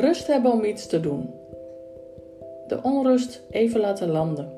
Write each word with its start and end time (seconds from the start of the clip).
Rust 0.00 0.26
hebben 0.26 0.52
om 0.52 0.64
iets 0.64 0.86
te 0.86 1.00
doen. 1.00 1.30
De 2.66 2.82
onrust 2.82 3.42
even 3.50 3.80
laten 3.80 4.10
landen. 4.10 4.52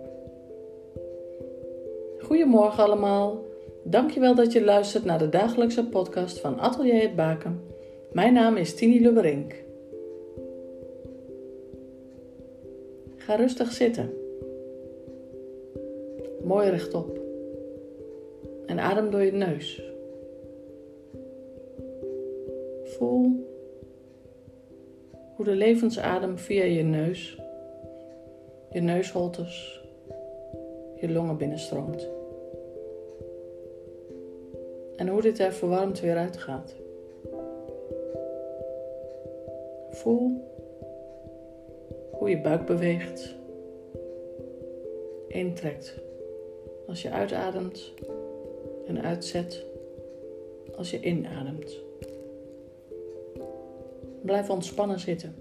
Goedemorgen 2.18 2.84
allemaal. 2.84 3.38
Dankjewel 3.84 4.34
dat 4.34 4.52
je 4.52 4.64
luistert 4.64 5.04
naar 5.04 5.18
de 5.18 5.28
dagelijkse 5.28 5.88
podcast 5.88 6.38
van 6.38 6.58
Atelier 6.58 7.02
het 7.02 7.16
Baken. 7.16 7.60
Mijn 8.12 8.32
naam 8.32 8.56
is 8.56 8.74
Tini 8.74 9.00
Lubberink. 9.00 9.54
Ga 13.16 13.34
rustig 13.34 13.72
zitten. 13.72 14.12
Mooi 16.44 16.70
rechtop. 16.70 17.18
En 18.66 18.78
adem 18.78 19.10
door 19.10 19.22
je 19.22 19.32
neus. 19.32 19.82
Voel 22.84 23.50
hoe 25.36 25.44
de 25.44 25.54
levensadem 25.54 26.38
via 26.38 26.64
je 26.64 26.82
neus, 26.82 27.38
je 28.70 28.80
neusholtes, 28.80 29.82
je 30.96 31.10
longen 31.10 31.36
binnenstroomt. 31.36 32.08
En 34.96 35.08
hoe 35.08 35.22
dit 35.22 35.38
er 35.38 35.52
verwarmd 35.52 36.00
weer 36.00 36.16
uitgaat. 36.16 36.74
Voel 39.90 40.50
hoe 42.10 42.30
je 42.30 42.40
buik 42.40 42.66
beweegt, 42.66 43.34
intrekt 45.28 46.00
als 46.86 47.02
je 47.02 47.10
uitademt 47.10 47.92
en 48.86 49.02
uitzet 49.02 49.64
als 50.76 50.90
je 50.90 51.00
inademt. 51.00 51.80
Blijf 54.22 54.50
ontspannen 54.50 55.00
zitten. 55.00 55.34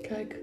Kijk. 0.00 0.40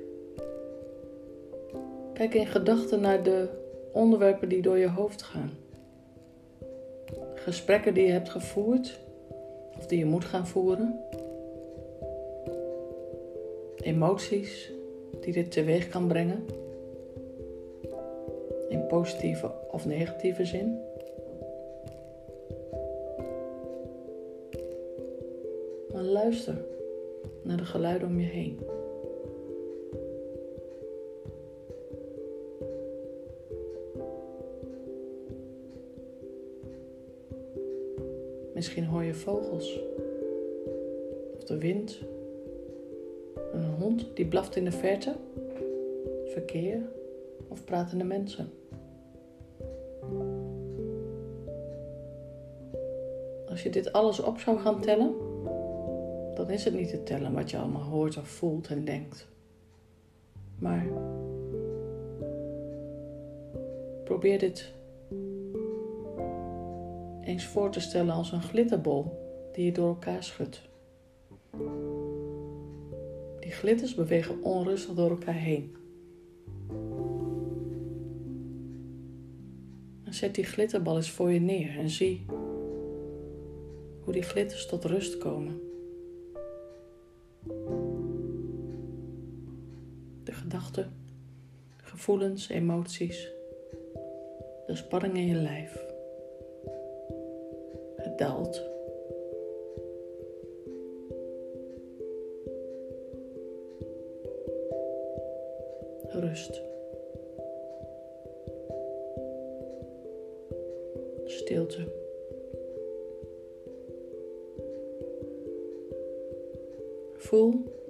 Kijk 2.14 2.34
in 2.34 2.48
gedachten 2.48 3.02
naar 3.02 3.23
de 3.23 3.48
onderwerpen 3.92 4.50
die 4.50 4.62
door 4.62 4.78
je 4.78 4.90
hoofd 4.90 5.22
gaan. 5.22 5.52
Gesprekken 7.36 7.94
die 7.94 8.06
je 8.06 8.12
hebt 8.12 8.30
gevoerd 8.30 9.00
of 9.78 9.86
die 9.86 9.97
je 9.97 10.06
moet 10.06 10.25
gaan 10.25 10.47
voeren. 10.47 11.00
Emoties 13.75 14.72
die 15.22 15.34
dit 15.34 15.52
teweeg 15.52 15.90
kan 15.90 16.08
brengen. 16.08 16.45
In 18.70 18.88
positieve 18.88 19.52
of 19.72 19.86
negatieve 19.86 20.45
zin. 20.45 20.80
Luister 26.04 26.66
naar 27.42 27.58
de 27.58 27.66
geluiden 27.66 28.08
om 28.08 28.20
je 28.20 28.26
heen. 28.26 28.59
Misschien 38.54 38.86
hoor 38.86 39.04
je 39.04 39.14
vogels. 39.14 39.80
Of 41.36 41.44
de 41.44 41.58
wind. 41.58 42.00
Een 43.54 43.66
hond 43.66 44.06
die 44.14 44.26
blaft 44.26 44.56
in 44.56 44.66
de 44.66 44.72
verte. 44.72 45.16
Verkeer 46.26 46.81
of 47.48 47.64
pratende 47.64 48.04
mensen. 48.04 48.50
Als 53.50 53.64
je 53.64 53.70
dit 53.70 53.92
alles 53.92 54.20
op 54.20 54.40
zou 54.40 54.59
gaan 54.59 54.81
tellen, 54.81 55.33
dan 56.36 56.50
is 56.50 56.64
het 56.64 56.73
niet 56.73 56.89
te 56.89 57.03
tellen 57.03 57.34
wat 57.34 57.50
je 57.50 57.58
allemaal 57.58 57.81
hoort 57.81 58.17
of 58.17 58.28
voelt 58.28 58.67
en 58.67 58.86
denkt. 58.86 59.28
Maar 60.59 60.88
probeer 64.03 64.40
dit 64.40 64.74
eens 67.22 67.46
voor 67.46 67.72
te 67.72 67.80
stellen 67.80 68.13
als 68.13 68.31
een 68.31 68.41
glitterbol 68.41 69.22
die 69.53 69.66
je 69.66 69.72
door 69.72 69.88
elkaar 69.88 70.24
schudt. 70.24 70.62
Die 73.40 73.52
glitters 73.52 73.96
bewegen 73.96 74.44
onrustig 74.44 74.96
door 74.96 75.09
elkaar 75.09 75.34
heen. 75.34 75.75
En 80.03 80.13
zet 80.13 80.35
die 80.35 80.44
glitterbal 80.44 80.96
eens 80.96 81.12
voor 81.12 81.31
je 81.31 81.40
neer 81.40 81.78
en 81.78 81.90
zie 81.90 82.25
hoe 84.03 84.13
die 84.13 84.22
glitters 84.22 84.68
tot 84.68 84.85
rust 84.85 85.18
komen. 85.18 85.72
Gedachten, 90.44 90.94
gevoelens, 91.78 92.50
emoties, 92.50 93.31
de 94.68 94.76
spanning 94.76 95.16
in 95.16 95.28
je 95.28 95.36
lijf. 95.36 95.86
Het 97.96 98.18
daalt. 98.18 98.64
Rust. 106.09 106.62
Stilte. 111.26 112.02
Voel 117.18 117.83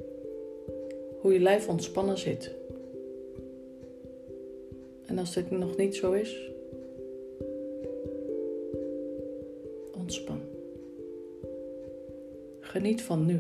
hoe 1.24 1.34
je 1.34 1.40
lijf 1.40 1.68
ontspannen 1.68 2.18
zit. 2.18 2.52
En 5.06 5.18
als 5.18 5.34
dit 5.34 5.52
nog 5.52 5.78
niet 5.78 5.96
zo 5.96 6.12
is, 6.12 6.52
ontspan. 9.98 10.40
Geniet 12.60 13.02
van 13.02 13.26
nu. 13.26 13.40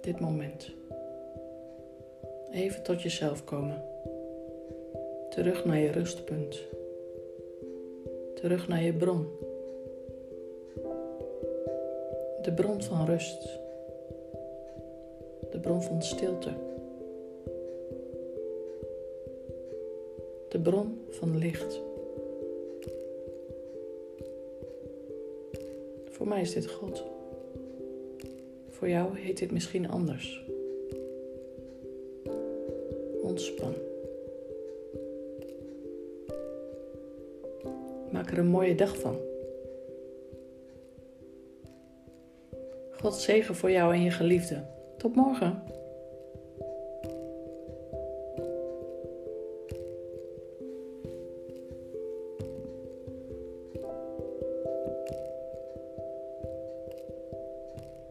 Dit 0.00 0.20
moment. 0.20 0.70
Even 2.52 2.82
tot 2.82 3.02
jezelf 3.02 3.44
komen. 3.44 3.84
Terug 5.30 5.64
naar 5.64 5.78
je 5.78 5.90
rustpunt. 5.90 6.62
Terug 8.34 8.68
naar 8.68 8.82
je 8.82 8.92
bron. 8.92 9.26
De 12.42 12.52
bron 12.54 12.82
van 12.82 13.06
rust. 13.06 13.42
De 15.50 15.58
bron 15.60 15.82
van 15.82 16.02
stilte. 16.02 16.50
De 20.48 20.60
bron 20.62 21.00
van 21.10 21.38
licht. 21.38 21.80
Voor 26.10 26.28
mij 26.28 26.40
is 26.40 26.52
dit 26.52 26.70
God. 26.70 27.02
Voor 28.68 28.88
jou 28.88 29.18
heet 29.18 29.38
dit 29.38 29.50
misschien 29.50 29.90
anders. 29.90 30.44
Ontspan. 33.22 33.74
Maak 38.10 38.30
er 38.30 38.38
een 38.38 38.46
mooie 38.46 38.74
dag 38.74 38.98
van. 38.98 39.29
God 43.00 43.14
zegen 43.14 43.54
voor 43.54 43.70
jou 43.70 43.94
en 43.94 44.02
je 44.02 44.10
geliefde. 44.10 44.64
Tot 44.98 45.14
morgen. 45.14 45.62